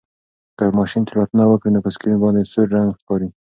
که 0.57 0.65
ماشین 0.79 1.03
تېروتنه 1.07 1.43
وکړي 1.47 1.69
نو 1.71 1.79
په 1.85 1.89
سکرین 1.95 2.17
باندې 2.23 2.49
سور 2.51 2.67
رنګ 2.75 2.89
ښکاري. 3.01 3.27